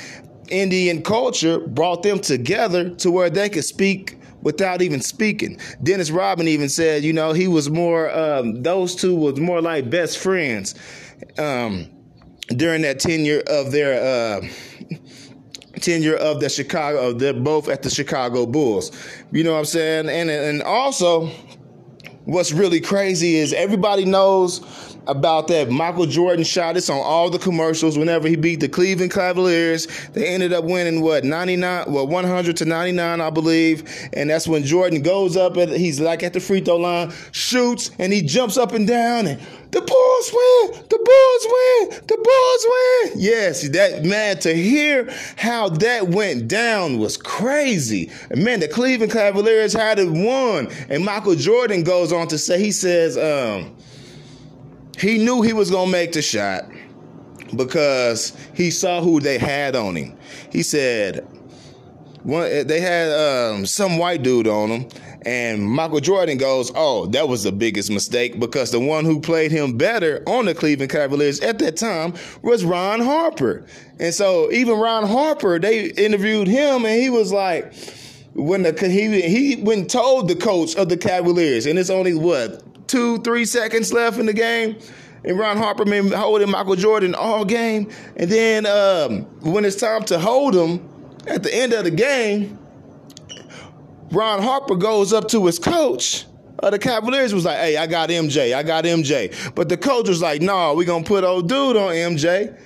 Indian 0.48 1.02
culture 1.02 1.60
brought 1.60 2.02
them 2.02 2.20
together 2.20 2.90
to 2.90 3.10
where 3.10 3.30
they 3.30 3.48
could 3.48 3.64
speak 3.64 4.18
without 4.42 4.82
even 4.82 5.00
speaking. 5.00 5.58
Dennis 5.82 6.10
Rodman 6.10 6.46
even 6.48 6.68
said, 6.68 7.02
you 7.02 7.12
know, 7.12 7.32
he 7.32 7.48
was 7.48 7.68
more 7.68 8.16
um, 8.16 8.62
those 8.62 8.94
two 8.94 9.14
was 9.14 9.40
more 9.40 9.60
like 9.60 9.90
best 9.90 10.18
friends. 10.18 10.74
Um, 11.38 11.88
during 12.54 12.82
that 12.82 13.00
tenure 13.00 13.42
of 13.48 13.72
their 13.72 14.40
uh, 14.40 14.48
tenure 15.80 16.16
of 16.16 16.40
the 16.40 16.48
Chicago, 16.48 17.10
of 17.10 17.18
the 17.18 17.34
both 17.34 17.68
at 17.68 17.82
the 17.82 17.90
Chicago 17.90 18.46
Bulls. 18.46 18.92
You 19.32 19.44
know 19.44 19.52
what 19.52 19.58
I'm 19.58 19.64
saying? 19.64 20.08
And 20.08 20.30
and 20.30 20.62
also, 20.62 21.26
what's 22.24 22.52
really 22.52 22.80
crazy 22.80 23.36
is 23.36 23.52
everybody 23.52 24.04
knows 24.04 24.60
about 25.06 25.48
that 25.48 25.70
Michael 25.70 26.06
Jordan 26.06 26.44
shot. 26.44 26.76
It's 26.76 26.90
on 26.90 26.98
all 26.98 27.30
the 27.30 27.38
commercials. 27.38 27.98
Whenever 27.98 28.28
he 28.28 28.36
beat 28.36 28.60
the 28.60 28.68
Cleveland 28.68 29.12
Cavaliers, 29.12 29.86
they 30.12 30.26
ended 30.26 30.52
up 30.52 30.64
winning 30.64 31.00
what 31.00 31.24
99, 31.24 31.84
well 31.92 32.06
100 32.06 32.56
to 32.58 32.64
99, 32.64 33.20
I 33.20 33.30
believe. 33.30 34.08
And 34.12 34.30
that's 34.30 34.48
when 34.48 34.64
Jordan 34.64 35.02
goes 35.02 35.36
up 35.36 35.56
and 35.56 35.72
he's 35.72 36.00
like 36.00 36.22
at 36.22 36.32
the 36.32 36.40
free 36.40 36.60
throw 36.60 36.76
line, 36.76 37.12
shoots, 37.32 37.90
and 37.98 38.12
he 38.12 38.22
jumps 38.22 38.56
up 38.56 38.72
and 38.72 38.86
down 38.86 39.26
and 39.26 39.40
the 39.72 39.80
Bulls 39.80 40.30
win, 40.32 40.84
the 40.88 40.96
Bulls 40.96 41.46
win, 41.52 42.00
the 42.06 42.16
Bulls 42.16 42.66
win. 42.68 43.20
Yes, 43.20 43.68
that 43.70 44.04
man 44.04 44.38
to 44.38 44.54
hear 44.54 45.12
how 45.36 45.68
that 45.68 46.08
went 46.08 46.48
down 46.48 46.98
was 46.98 47.16
crazy. 47.16 48.10
And 48.30 48.42
man, 48.42 48.60
the 48.60 48.68
Cleveland 48.68 49.12
Cavaliers 49.12 49.72
had 49.72 49.98
it 49.98 50.10
won. 50.10 50.68
And 50.88 51.04
Michael 51.04 51.34
Jordan 51.34 51.82
goes 51.82 52.12
on 52.12 52.28
to 52.28 52.38
say, 52.38 52.58
he 52.58 52.72
says, 52.72 53.18
um, 53.18 53.76
he 54.98 55.18
knew 55.18 55.42
he 55.42 55.52
was 55.52 55.70
going 55.70 55.86
to 55.86 55.92
make 55.92 56.12
the 56.12 56.22
shot 56.22 56.64
because 57.54 58.36
he 58.54 58.70
saw 58.70 59.00
who 59.00 59.20
they 59.20 59.38
had 59.38 59.76
on 59.76 59.96
him. 59.96 60.16
He 60.50 60.62
said, 60.62 61.26
one, 62.22 62.66
they 62.66 62.80
had 62.80 63.12
um, 63.12 63.66
some 63.66 63.98
white 63.98 64.22
dude 64.22 64.48
on 64.48 64.68
him, 64.70 64.88
and 65.22 65.64
Michael 65.64 66.00
Jordan 66.00 66.38
goes, 66.38 66.72
Oh, 66.74 67.06
that 67.06 67.28
was 67.28 67.44
the 67.44 67.52
biggest 67.52 67.90
mistake 67.90 68.40
because 68.40 68.72
the 68.72 68.80
one 68.80 69.04
who 69.04 69.20
played 69.20 69.52
him 69.52 69.76
better 69.76 70.22
on 70.26 70.46
the 70.46 70.54
Cleveland 70.54 70.90
Cavaliers 70.90 71.40
at 71.40 71.60
that 71.60 71.76
time 71.76 72.14
was 72.42 72.64
Ron 72.64 73.00
Harper. 73.00 73.64
And 74.00 74.12
so 74.12 74.50
even 74.50 74.78
Ron 74.78 75.06
Harper, 75.06 75.60
they 75.60 75.86
interviewed 75.90 76.48
him, 76.48 76.84
and 76.84 77.00
he 77.00 77.10
was 77.10 77.32
like, 77.32 77.72
when 78.34 78.62
the 78.62 78.72
he 78.88 79.22
he 79.22 79.62
went 79.62 79.90
told 79.90 80.28
the 80.28 80.36
coach 80.36 80.76
of 80.76 80.88
the 80.88 80.96
Cavaliers, 80.96 81.66
and 81.66 81.78
it's 81.78 81.90
only 81.90 82.14
what 82.14 82.62
two, 82.86 83.18
three 83.18 83.44
seconds 83.44 83.92
left 83.92 84.18
in 84.18 84.26
the 84.26 84.32
game. 84.32 84.78
and 85.24 85.38
Ron 85.38 85.56
Harper 85.56 85.84
been 85.84 86.12
holding 86.12 86.50
Michael 86.50 86.76
Jordan 86.76 87.14
all 87.14 87.44
game. 87.44 87.90
And 88.16 88.30
then 88.30 88.66
um, 88.66 89.22
when 89.52 89.64
it's 89.64 89.76
time 89.76 90.04
to 90.04 90.18
hold 90.18 90.54
him 90.54 90.88
at 91.26 91.42
the 91.42 91.54
end 91.54 91.72
of 91.72 91.84
the 91.84 91.90
game, 91.90 92.58
Ron 94.10 94.42
Harper 94.42 94.76
goes 94.76 95.12
up 95.12 95.28
to 95.28 95.46
his 95.46 95.58
coach. 95.58 96.26
Uh, 96.62 96.70
the 96.70 96.78
Cavaliers 96.78 97.34
was 97.34 97.44
like, 97.44 97.58
"Hey, 97.58 97.76
I 97.76 97.86
got 97.86 98.08
MJ. 98.08 98.54
I 98.54 98.62
got 98.62 98.84
MJ." 98.84 99.54
But 99.54 99.68
the 99.68 99.76
coach 99.76 100.08
was 100.08 100.22
like, 100.22 100.40
"No, 100.40 100.54
nah, 100.54 100.74
we're 100.74 100.86
gonna 100.86 101.04
put 101.04 101.22
old 101.22 101.48
dude 101.48 101.76
on 101.76 101.92
MJ." 101.92 102.56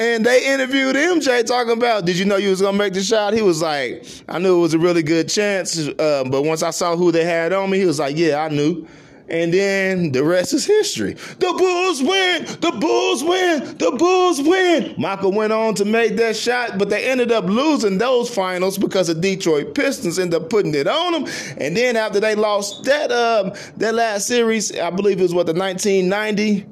And 0.00 0.26
they 0.26 0.44
interviewed 0.52 0.96
MJ 0.96 1.46
talking 1.46 1.74
about, 1.74 2.04
did 2.04 2.18
you 2.18 2.24
know 2.24 2.36
you 2.36 2.50
was 2.50 2.60
gonna 2.60 2.76
make 2.76 2.94
the 2.94 3.02
shot? 3.02 3.32
He 3.32 3.42
was 3.42 3.62
like, 3.62 4.04
I 4.28 4.40
knew 4.40 4.56
it 4.56 4.60
was 4.60 4.74
a 4.74 4.78
really 4.78 5.04
good 5.04 5.28
chance, 5.28 5.78
uh, 5.78 6.24
but 6.26 6.42
once 6.42 6.64
I 6.64 6.70
saw 6.70 6.96
who 6.96 7.12
they 7.12 7.24
had 7.24 7.52
on 7.52 7.70
me, 7.70 7.78
he 7.78 7.84
was 7.84 8.00
like, 8.00 8.16
yeah, 8.16 8.42
I 8.42 8.48
knew. 8.48 8.88
And 9.34 9.52
then 9.52 10.12
the 10.12 10.22
rest 10.22 10.52
is 10.54 10.64
history. 10.64 11.14
The 11.14 11.52
Bulls 11.58 12.00
win. 12.00 12.44
The 12.60 12.70
Bulls 12.80 13.24
win. 13.24 13.76
The 13.78 13.90
Bulls 13.90 14.40
win. 14.40 14.94
Michael 14.96 15.32
went 15.32 15.52
on 15.52 15.74
to 15.74 15.84
make 15.84 16.14
that 16.18 16.36
shot, 16.36 16.78
but 16.78 16.88
they 16.88 17.10
ended 17.10 17.32
up 17.32 17.44
losing 17.46 17.98
those 17.98 18.32
finals 18.32 18.78
because 18.78 19.08
the 19.08 19.14
Detroit 19.14 19.74
Pistons 19.74 20.20
ended 20.20 20.40
up 20.40 20.50
putting 20.50 20.72
it 20.76 20.86
on 20.86 21.12
them. 21.12 21.34
And 21.58 21.76
then 21.76 21.96
after 21.96 22.20
they 22.20 22.36
lost 22.36 22.84
that 22.84 23.10
um, 23.10 23.54
that 23.78 23.96
last 23.96 24.28
series, 24.28 24.78
I 24.78 24.90
believe 24.90 25.18
it 25.18 25.24
was 25.24 25.34
what 25.34 25.46
the 25.46 25.52
1990 25.52 26.64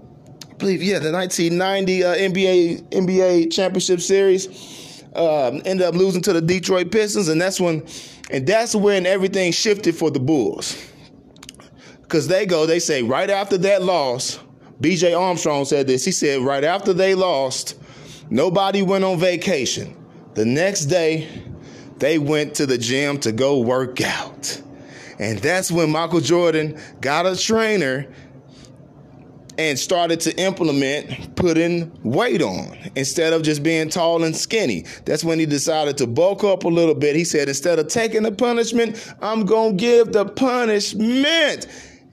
believe, 0.59 0.85
yeah, 0.85 1.00
the 1.00 1.11
1990 1.11 2.04
uh, 2.04 2.14
NBA 2.14 2.83
NBA 2.90 3.52
championship 3.52 4.00
series. 4.00 5.02
Um, 5.16 5.62
ended 5.64 5.83
up 5.83 5.97
losing 5.97 6.23
to 6.23 6.33
the 6.33 6.40
Detroit 6.40 6.92
Pistons, 6.92 7.26
and 7.26 7.40
that's 7.40 7.61
when, 7.61 7.85
and 8.31 8.47
that's 8.47 8.73
when 8.73 9.04
everything 9.04 9.50
shifted 9.50 9.97
for 9.97 10.12
the 10.12 10.21
Bulls. 10.21 10.91
Cause 12.12 12.28
they 12.28 12.45
go, 12.45 12.66
they 12.66 12.78
say 12.78 13.02
right 13.02 13.31
after 13.31 13.57
that 13.57 13.83
loss, 13.83 14.38
B.J. 14.83 15.14
Armstrong 15.14 15.64
said 15.64 15.87
this. 15.87 16.04
He 16.04 16.12
said 16.12 16.42
right 16.42 16.62
after 16.62 16.92
they 16.92 17.14
lost, 17.14 17.78
nobody 18.28 18.83
went 18.83 19.02
on 19.02 19.19
vacation. 19.19 19.97
The 20.35 20.45
next 20.45 20.87
day, 20.87 21.26
they 21.97 22.19
went 22.19 22.54
to 22.57 22.66
the 22.66 22.76
gym 22.76 23.19
to 23.21 23.33
go 23.33 23.61
work 23.61 24.02
out. 24.02 24.61
And 25.19 25.38
that's 25.38 25.73
when 25.73 25.90
Michael 25.90 26.21
Jordan 26.21 26.78
got 27.00 27.25
a 27.25 27.35
trainer 27.35 28.07
and 29.57 29.78
started 29.78 30.21
to 30.21 30.38
implement 30.38 31.35
putting 31.35 31.99
weight 32.02 32.42
on 32.42 32.76
instead 32.95 33.33
of 33.33 33.42
just 33.42 33.62
being 33.62 33.88
tall 33.88 34.23
and 34.23 34.37
skinny. 34.37 34.85
That's 35.07 35.25
when 35.25 35.38
he 35.38 35.47
decided 35.47 35.97
to 35.97 36.07
bulk 36.07 36.45
up 36.45 36.64
a 36.64 36.69
little 36.69 36.95
bit. 36.95 37.16
He 37.16 37.25
said, 37.25 37.49
instead 37.49 37.78
of 37.78 37.88
taking 37.88 38.23
the 38.23 38.33
punishment, 38.33 39.14
I'm 39.23 39.47
going 39.47 39.78
to 39.78 39.81
give 39.81 40.12
the 40.12 40.26
punishment. 40.26 41.69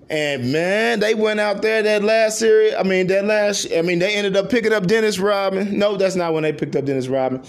And 0.09 0.51
man, 0.51 0.99
they 0.99 1.13
went 1.13 1.39
out 1.39 1.61
there 1.61 1.83
that 1.83 2.03
last 2.03 2.39
series. 2.39 2.73
I 2.73 2.83
mean, 2.83 3.07
that 3.07 3.25
last, 3.25 3.67
I 3.71 3.83
mean, 3.83 3.99
they 3.99 4.15
ended 4.15 4.35
up 4.35 4.49
picking 4.49 4.73
up 4.73 4.87
Dennis 4.87 5.19
Rodman. 5.19 5.77
No, 5.77 5.97
that's 5.97 6.15
not 6.15 6.33
when 6.33 6.43
they 6.43 6.51
picked 6.51 6.75
up 6.75 6.85
Dennis 6.85 7.07
Rodman. 7.07 7.43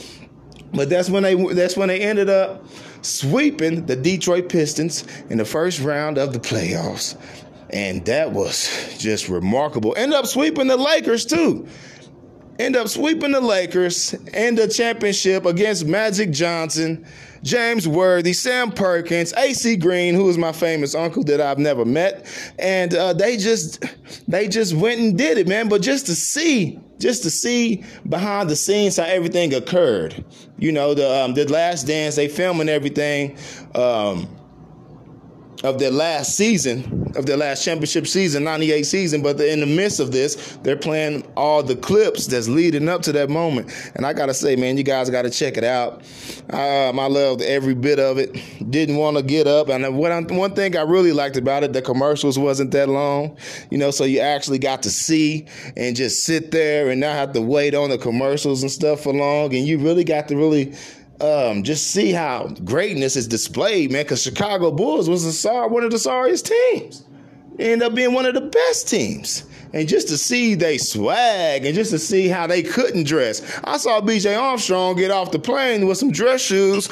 But 0.73 0.90
that's 0.90 1.09
when 1.09 1.23
they 1.23 1.35
that's 1.55 1.76
when 1.76 1.88
they 1.88 2.00
ended 2.00 2.29
up 2.29 2.67
sweeping 3.02 3.87
the 3.87 3.97
Detroit 3.97 4.49
Pistons 4.49 5.05
in 5.31 5.38
the 5.38 5.45
first 5.45 5.81
round 5.81 6.19
of 6.19 6.33
the 6.33 6.38
playoffs. 6.38 7.17
And 7.71 8.05
that 8.07 8.33
was 8.33 8.97
just 8.99 9.29
remarkable. 9.29 9.95
End 9.97 10.12
up 10.12 10.26
sweeping 10.26 10.67
the 10.67 10.76
Lakers 10.76 11.25
too. 11.25 11.67
End 12.59 12.76
up 12.76 12.88
sweeping 12.88 13.33
the 13.33 13.40
Lakers 13.40 14.12
in 14.12 14.55
the 14.55 14.69
championship 14.69 15.47
against 15.47 15.87
Magic 15.87 16.31
Johnson, 16.31 17.07
James 17.42 17.88
Worthy, 17.88 18.32
Sam 18.32 18.70
Perkins, 18.70 19.32
AC 19.35 19.76
Green, 19.76 20.14
who 20.14 20.28
is 20.28 20.37
my 20.37 20.52
famous 20.52 20.94
uncle 20.94 21.25
that 21.25 21.40
I've 21.40 21.59
never 21.59 21.85
met, 21.85 22.26
and 22.59 22.94
uh, 22.94 23.12
they 23.12 23.37
just 23.37 23.85
they 24.28 24.49
just 24.49 24.75
went 24.75 25.00
and 25.00 25.16
did 25.16 25.38
it, 25.38 25.49
man. 25.49 25.68
But 25.68 25.82
just 25.82 26.06
to 26.06 26.14
see, 26.14 26.78
just 26.99 27.23
to 27.23 27.30
see 27.30 27.85
behind 28.09 28.50
the 28.50 28.56
scenes 28.56 28.97
how 28.97 29.04
everything 29.04 29.54
occurred, 29.54 30.25
you 30.59 30.73
know, 30.73 30.94
the 30.94 31.25
um, 31.25 31.35
the 31.35 31.50
Last 31.50 31.87
Dance, 31.87 32.16
they 32.16 32.28
filming 32.28 32.68
everything. 32.68 33.37
Um, 33.75 34.28
of 35.62 35.79
their 35.79 35.90
last 35.90 36.37
season, 36.37 37.12
of 37.17 37.26
their 37.26 37.37
last 37.37 37.64
championship 37.64 38.07
season, 38.07 38.45
98 38.45 38.83
season, 38.85 39.23
but 39.23 39.40
in 39.40 39.61
the 39.61 39.67
midst 39.67 40.00
of 40.00 40.12
this, 40.12 40.59
they're 40.62 40.76
playing 40.76 41.26
all 41.37 41.62
the 41.62 41.76
clips 41.76 42.26
that's 42.26 42.49
leading 42.49 42.88
up 42.88 43.02
to 43.02 43.12
that 43.12 43.29
moment. 43.29 43.71
And 43.95 44.07
I 44.07 44.12
gotta 44.12 44.35
say, 44.35 44.57
man, 44.57 44.76
you 44.76 44.83
guys 44.83 45.11
gotta 45.11 45.31
check 45.31 45.57
it 45.57 45.64
out. 45.64 46.02
Um, 46.50 46.99
I 46.99 47.07
loved 47.07 47.43
every 47.43 47.75
bit 47.75 47.99
of 47.99 48.19
it. 48.19 48.37
Didn't 48.71 48.97
want 48.97 49.17
to 49.17 49.23
get 49.23 49.47
up. 49.47 49.69
And 49.69 49.97
what 49.97 50.12
I, 50.12 50.21
one 50.21 50.55
thing 50.55 50.76
I 50.76 50.83
really 50.83 51.12
liked 51.12 51.37
about 51.37 51.62
it, 51.62 51.73
the 51.73 51.83
commercials 51.83 52.38
wasn't 52.38 52.71
that 52.73 52.88
long, 52.88 53.37
you 53.71 53.79
know, 53.79 53.90
so 53.90 54.05
you 54.05 54.21
actually 54.21 54.59
got 54.59 54.83
to 54.85 54.90
see 54.90 55.47
and 55.76 55.95
just 55.95 56.25
sit 56.25 56.50
there 56.50 56.90
and 56.90 57.00
not 57.00 57.14
have 57.14 57.33
to 57.33 57.40
wait 57.40 57.75
on 57.75 57.90
the 57.90 57.99
commercials 57.99 58.62
and 58.62 58.71
stuff 58.71 59.02
for 59.02 59.12
long. 59.12 59.55
And 59.55 59.67
you 59.67 59.79
really 59.79 60.05
got 60.05 60.29
to 60.29 60.37
really 60.37 60.75
um, 61.21 61.62
just 61.62 61.89
see 61.89 62.12
how 62.12 62.49
greatness 62.65 63.17
is 63.17 63.29
displayed, 63.29 63.91
man. 63.91 64.05
Because 64.05 64.23
Chicago 64.23 64.71
Bulls 64.71 65.09
was 65.09 65.25
a 65.25 65.33
sorry, 65.33 65.69
one 65.69 65.85
of 65.85 65.91
the 65.91 65.99
sorriest 65.99 66.47
teams. 66.47 67.05
Ended 67.59 67.83
up 67.89 67.95
being 67.95 68.15
one 68.15 68.27
of 68.27 68.35
the 68.35 68.41
best 68.41 68.89
teams. 68.89 69.45
And 69.73 69.87
just 69.87 70.09
to 70.09 70.19
see 70.19 70.55
they 70.55 70.79
swag 70.79 71.65
and 71.65 71.75
just 71.75 71.91
to 71.93 71.99
see 71.99 72.29
how 72.29 72.47
they 72.47 72.62
couldn't 72.62 73.05
dress. 73.05 73.61
I 73.62 73.77
saw 73.77 74.00
BJ 74.00 74.37
Armstrong 74.39 74.97
get 74.97 75.11
off 75.11 75.31
the 75.31 75.39
plane 75.39 75.87
with 75.87 75.99
some 75.99 76.11
dress 76.11 76.41
shoes 76.41 76.89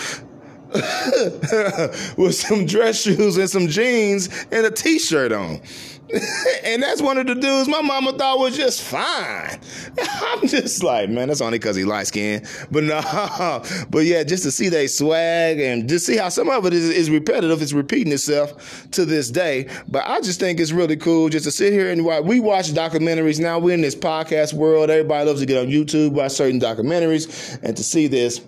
with 2.16 2.34
some 2.34 2.66
dress 2.66 3.00
shoes 3.00 3.38
and 3.38 3.48
some 3.48 3.68
jeans 3.68 4.28
and 4.52 4.66
a 4.66 4.70
t-shirt 4.70 5.32
on. 5.32 5.60
and 6.64 6.82
that's 6.82 7.02
one 7.02 7.18
of 7.18 7.26
the 7.26 7.34
dudes 7.34 7.68
my 7.68 7.82
mama 7.82 8.12
thought 8.12 8.38
was 8.38 8.56
just 8.56 8.82
fine. 8.82 9.60
I'm 10.00 10.46
just 10.46 10.82
like, 10.82 11.10
man, 11.10 11.28
that's 11.28 11.40
only 11.40 11.58
because 11.58 11.76
he 11.76 11.84
light 11.84 12.06
skinned. 12.06 12.46
But 12.70 12.84
no, 12.84 13.00
but 13.90 14.04
yeah, 14.04 14.22
just 14.22 14.42
to 14.44 14.50
see 14.50 14.68
they 14.68 14.86
swag 14.86 15.60
and 15.60 15.88
just 15.88 16.06
see 16.06 16.16
how 16.16 16.30
some 16.30 16.48
of 16.48 16.64
it 16.64 16.72
is, 16.72 16.88
is 16.88 17.10
repetitive, 17.10 17.60
it's 17.60 17.72
repeating 17.72 18.12
itself 18.12 18.90
to 18.92 19.04
this 19.04 19.30
day. 19.30 19.68
But 19.88 20.06
I 20.06 20.20
just 20.20 20.40
think 20.40 20.60
it's 20.60 20.72
really 20.72 20.96
cool 20.96 21.28
just 21.28 21.44
to 21.44 21.50
sit 21.50 21.72
here 21.72 21.90
and 21.90 22.04
watch. 22.04 22.24
We 22.24 22.40
watch 22.40 22.70
documentaries 22.72 23.38
now. 23.38 23.58
We're 23.58 23.74
in 23.74 23.82
this 23.82 23.96
podcast 23.96 24.54
world. 24.54 24.88
Everybody 24.88 25.26
loves 25.26 25.40
to 25.40 25.46
get 25.46 25.58
on 25.58 25.66
YouTube, 25.66 26.12
watch 26.12 26.32
certain 26.32 26.60
documentaries, 26.60 27.58
and 27.62 27.76
to 27.76 27.84
see 27.84 28.06
this 28.06 28.40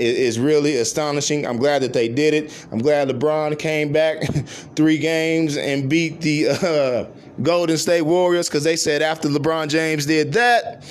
is 0.00 0.38
really 0.38 0.76
astonishing. 0.76 1.46
I'm 1.46 1.56
glad 1.56 1.82
that 1.82 1.92
they 1.92 2.08
did 2.08 2.34
it. 2.34 2.66
I'm 2.72 2.78
glad 2.78 3.08
LeBron 3.08 3.58
came 3.58 3.92
back 3.92 4.22
three 4.76 4.98
games 4.98 5.56
and 5.56 5.88
beat 5.88 6.20
the 6.20 6.48
uh, 6.48 7.04
Golden 7.42 7.76
State 7.78 8.02
Warriors 8.02 8.48
because 8.48 8.64
they 8.64 8.76
said 8.76 9.02
after 9.02 9.28
LeBron 9.28 9.68
James 9.68 10.06
did 10.06 10.32
that, 10.34 10.84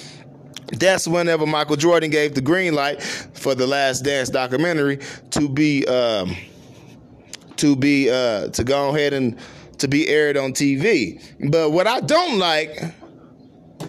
that's 0.74 1.08
whenever 1.08 1.46
Michael 1.46 1.76
Jordan 1.76 2.10
gave 2.10 2.36
the 2.36 2.42
green 2.42 2.74
light 2.74 3.02
for 3.02 3.56
the 3.56 3.66
Last 3.68 4.04
Dance 4.04 4.30
documentary 4.30 5.00
to 5.32 5.50
be 5.50 5.86
um, 5.88 6.36
to 7.58 7.76
be 7.76 8.10
uh, 8.10 8.50
to 8.50 8.64
go 8.64 8.90
ahead 8.96 9.14
and 9.14 9.38
to 9.80 9.88
be 9.88 10.08
aired 10.08 10.38
on 10.38 10.54
TV. 10.54 11.22
But 11.50 11.72
what 11.72 11.88
I 11.88 12.02
don't 12.02 12.38
like 12.38 12.84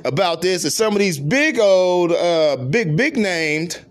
about 0.05 0.41
this 0.41 0.65
is 0.65 0.75
some 0.75 0.93
of 0.93 0.99
these 0.99 1.19
big 1.19 1.59
old 1.59 2.13
uh, 2.13 2.57
big 2.57 2.97
big 2.97 3.17
named 3.17 3.85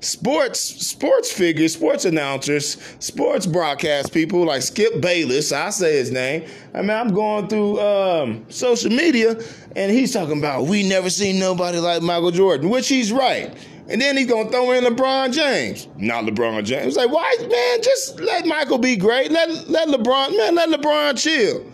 sports 0.00 0.60
sports 0.60 1.30
figures, 1.32 1.74
sports 1.74 2.04
announcers, 2.04 2.76
sports 3.00 3.46
broadcast 3.46 4.12
people 4.12 4.44
like 4.44 4.62
Skip 4.62 5.00
Bayless, 5.00 5.52
I 5.52 5.70
say 5.70 5.96
his 5.96 6.10
name. 6.10 6.48
I 6.74 6.82
mean, 6.82 6.90
I'm 6.90 7.12
going 7.12 7.48
through 7.48 7.80
um, 7.80 8.46
social 8.48 8.90
media 8.90 9.40
and 9.76 9.92
he's 9.92 10.12
talking 10.12 10.38
about 10.38 10.66
we 10.66 10.88
never 10.88 11.10
seen 11.10 11.38
nobody 11.38 11.78
like 11.78 12.02
Michael 12.02 12.30
Jordan, 12.30 12.70
which 12.70 12.88
he's 12.88 13.12
right. 13.12 13.54
And 13.88 14.00
then 14.00 14.18
he's 14.18 14.26
gonna 14.26 14.50
throw 14.50 14.72
in 14.72 14.84
LeBron 14.84 15.32
James. 15.32 15.88
Not 15.96 16.24
LeBron 16.24 16.62
James. 16.64 16.96
Like, 16.96 17.10
why, 17.10 17.34
man? 17.40 17.82
Just 17.82 18.20
let 18.20 18.44
Michael 18.44 18.76
be 18.76 18.96
great. 18.96 19.30
Let 19.30 19.68
let 19.68 19.88
LeBron, 19.88 20.36
man, 20.36 20.54
let 20.54 20.68
LeBron 20.68 21.18
chill. 21.18 21.64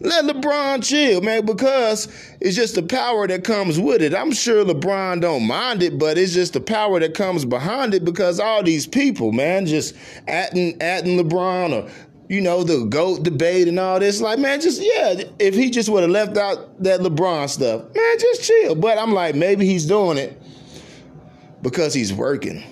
Let 0.00 0.26
LeBron 0.26 0.84
chill, 0.84 1.22
man, 1.22 1.46
because 1.46 2.08
it's 2.40 2.54
just 2.54 2.74
the 2.74 2.82
power 2.82 3.26
that 3.26 3.44
comes 3.44 3.80
with 3.80 4.02
it. 4.02 4.14
I'm 4.14 4.30
sure 4.30 4.62
LeBron 4.62 5.22
don't 5.22 5.46
mind 5.46 5.82
it, 5.82 5.98
but 5.98 6.18
it's 6.18 6.34
just 6.34 6.52
the 6.52 6.60
power 6.60 7.00
that 7.00 7.14
comes 7.14 7.46
behind 7.46 7.94
it 7.94 8.04
because 8.04 8.38
all 8.38 8.62
these 8.62 8.86
people, 8.86 9.32
man, 9.32 9.64
just 9.64 9.94
atting 10.28 10.76
atting 10.78 11.18
LeBron 11.18 11.72
or 11.72 11.90
you 12.28 12.42
know 12.42 12.62
the 12.62 12.84
goat 12.84 13.22
debate 13.22 13.68
and 13.68 13.78
all 13.78 13.98
this. 13.98 14.20
Like, 14.20 14.38
man, 14.38 14.60
just 14.60 14.82
yeah, 14.82 15.22
if 15.38 15.54
he 15.54 15.70
just 15.70 15.88
would 15.88 16.02
have 16.02 16.10
left 16.10 16.36
out 16.36 16.82
that 16.82 17.00
LeBron 17.00 17.48
stuff, 17.48 17.82
man, 17.94 18.18
just 18.18 18.44
chill. 18.44 18.74
But 18.74 18.98
I'm 18.98 19.14
like, 19.14 19.34
maybe 19.34 19.64
he's 19.64 19.86
doing 19.86 20.18
it 20.18 20.40
because 21.62 21.94
he's 21.94 22.12
working. 22.12 22.62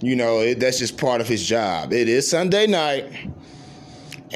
You 0.00 0.16
know, 0.16 0.40
it, 0.40 0.60
that's 0.60 0.78
just 0.78 0.98
part 0.98 1.22
of 1.22 1.28
his 1.28 1.44
job. 1.44 1.94
It 1.94 2.10
is 2.10 2.28
Sunday 2.28 2.66
night 2.66 3.10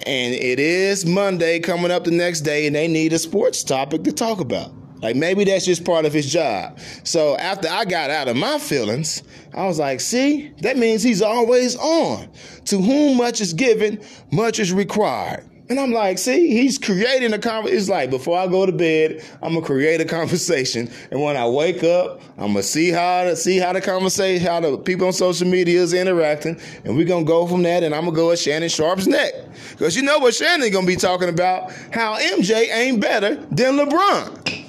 and 0.07 0.35
it 0.35 0.59
is 0.59 1.05
Monday 1.05 1.61
coming 1.61 1.91
up 1.91 2.05
the 2.05 2.11
next 2.11 2.41
day, 2.41 2.67
and 2.67 2.75
they 2.75 2.89
need 2.89 3.13
a 3.13 3.19
sports 3.19 3.63
topic 3.63 4.05
to 4.05 4.13
talk 4.13 4.41
about. 4.41 4.73
Like 5.03 5.17
maybe 5.17 5.45
that's 5.45 5.65
just 5.65 5.85
part 5.85 6.05
of 6.05 6.13
his 6.13 6.33
job. 6.33 6.79
So 7.03 7.37
after 7.37 7.69
I 7.69 7.85
got 7.85 8.11
out 8.11 8.29
of 8.29 8.37
my 8.37 8.59
feelings, 8.59 9.25
I 9.53 9.67
was 9.67 9.79
like, 9.81 10.01
see, 10.01 10.53
that 10.61 10.79
means 10.79 11.03
he's 11.03 11.21
always 11.21 11.77
on. 11.77 12.31
To 12.67 12.81
whom 12.81 13.17
much 13.17 13.41
is 13.41 13.53
given, 13.53 14.01
much 14.31 14.61
is 14.61 14.73
required. 14.73 15.45
And 15.69 15.79
I'm 15.79 15.93
like, 15.93 16.19
see, 16.19 16.49
he's 16.49 16.77
creating 16.77 17.33
a 17.33 17.39
conversation. 17.39 17.79
It's 17.79 17.89
like 17.89 18.11
before 18.11 18.39
I 18.39 18.47
go 18.47 18.67
to 18.67 18.73
bed, 18.73 19.25
I'm 19.43 19.55
gonna 19.55 19.65
create 19.65 20.01
a 20.01 20.05
conversation, 20.19 20.91
and 21.11 21.23
when 21.23 21.37
I 21.37 21.47
wake 21.47 21.85
up, 21.85 22.21
I'm 22.37 22.49
gonna 22.49 22.63
see 22.63 22.91
how 22.91 23.25
to 23.25 23.37
see 23.37 23.59
how 23.59 23.73
the 23.73 23.81
conversation, 23.81 24.47
how 24.47 24.61
the 24.61 24.77
people 24.79 25.07
on 25.07 25.13
social 25.13 25.47
media 25.47 25.81
is 25.81 25.93
interacting, 25.93 26.61
and 26.85 26.97
we're 26.97 27.07
gonna 27.07 27.25
go 27.25 27.47
from 27.47 27.63
that. 27.63 27.83
And 27.83 27.95
I'm 27.95 28.05
gonna 28.05 28.17
go 28.17 28.33
at 28.33 28.39
Shannon 28.39 28.69
Sharpe's 28.69 29.07
neck 29.07 29.33
because 29.71 29.97
you 29.97 30.03
know 30.03 30.19
what 30.19 30.35
Shannon 30.35 30.71
gonna 30.71 30.87
be 30.87 30.97
talking 30.97 31.29
about? 31.29 31.73
How 31.93 32.19
MJ 32.19 32.73
ain't 32.73 33.01
better 33.01 33.37
than 33.37 33.77
LeBron. 33.77 34.62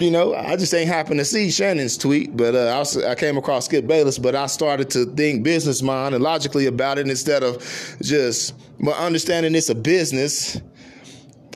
You 0.00 0.10
know, 0.10 0.34
I 0.34 0.56
just 0.56 0.72
ain't 0.72 0.88
happened 0.88 1.18
to 1.18 1.26
see 1.26 1.50
Shannon's 1.50 1.98
tweet, 1.98 2.34
but 2.34 2.54
uh, 2.54 2.82
I, 3.04 3.10
I, 3.10 3.14
came 3.14 3.36
across 3.36 3.66
Skip 3.66 3.86
Bayless, 3.86 4.18
but 4.18 4.34
I 4.34 4.46
started 4.46 4.88
to 4.90 5.04
think 5.04 5.42
business 5.42 5.82
mind 5.82 6.14
and 6.14 6.24
logically 6.24 6.64
about 6.64 6.98
it 6.98 7.06
instead 7.06 7.42
of 7.42 7.58
just 8.00 8.54
my 8.78 8.92
understanding 8.92 9.54
it's 9.54 9.68
a 9.68 9.74
business 9.74 10.58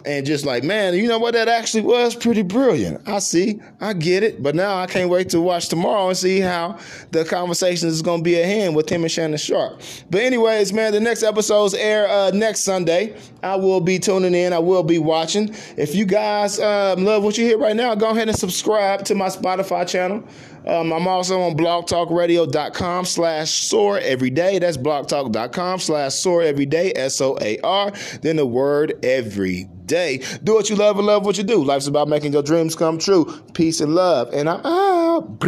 and 0.04 0.26
just 0.26 0.44
like, 0.44 0.64
man, 0.64 0.94
you 0.94 1.08
know 1.08 1.18
what? 1.18 1.34
That 1.34 1.48
actually 1.48 1.82
was 1.82 2.14
pretty 2.14 2.42
brilliant. 2.42 3.08
I 3.08 3.18
see, 3.18 3.60
I 3.80 3.92
get 3.94 4.22
it, 4.22 4.42
but 4.42 4.54
now 4.54 4.76
I 4.76 4.86
can't 4.86 5.10
wait 5.10 5.30
to 5.30 5.40
watch 5.40 5.68
tomorrow 5.68 6.08
and 6.08 6.16
see 6.16 6.40
how 6.40 6.78
the 7.10 7.24
conversation 7.24 7.88
is 7.88 8.02
going 8.02 8.20
to 8.20 8.24
be 8.24 8.38
at 8.38 8.44
hand 8.44 8.76
with 8.76 8.88
him 8.88 9.02
and 9.02 9.10
Shannon 9.10 9.38
Sharpe. 9.38 9.80
But 10.10 10.22
anyways, 10.22 10.72
man, 10.72 10.92
the 10.92 11.00
next 11.00 11.22
episodes 11.22 11.74
air 11.74 12.08
uh, 12.08 12.30
next 12.32 12.60
Sunday. 12.60 13.16
I 13.42 13.56
will 13.56 13.80
be 13.80 13.98
tuning 13.98 14.34
in. 14.34 14.52
I 14.52 14.58
will 14.58 14.82
be 14.82 14.98
watching. 14.98 15.54
If 15.76 15.94
you 15.94 16.06
guys 16.06 16.58
um, 16.60 17.04
love 17.04 17.22
what 17.22 17.36
you 17.36 17.44
hear 17.44 17.58
right 17.58 17.76
now, 17.76 17.94
go 17.94 18.10
ahead 18.10 18.28
and 18.28 18.38
subscribe 18.38 19.04
to 19.06 19.14
my 19.14 19.26
Spotify 19.28 19.86
channel. 19.86 20.24
Um, 20.66 20.92
I'm 20.92 21.06
also 21.06 21.40
on 21.42 21.56
blogtalkradio.com 21.56 23.04
slash 23.04 23.50
soar 23.50 23.98
every 23.98 24.30
day. 24.30 24.58
That's 24.58 24.78
blogtalk.com 24.78 25.78
slash 25.78 26.14
soar 26.14 26.42
every 26.42 26.66
day, 26.66 26.92
S 26.96 27.20
O 27.20 27.36
A 27.40 27.58
R. 27.60 27.92
Then 28.22 28.36
the 28.36 28.46
word 28.46 28.98
every 29.04 29.68
day. 29.86 30.22
Do 30.42 30.54
what 30.54 30.70
you 30.70 30.76
love 30.76 30.98
and 30.98 31.06
love 31.06 31.24
what 31.24 31.38
you 31.38 31.44
do. 31.44 31.62
Life's 31.62 31.86
about 31.86 32.08
making 32.08 32.32
your 32.32 32.42
dreams 32.42 32.74
come 32.74 32.98
true. 32.98 33.26
Peace 33.54 33.80
and 33.80 33.94
love. 33.94 34.32
And 34.32 34.48
I'm 34.48 34.64
out. 34.64 35.38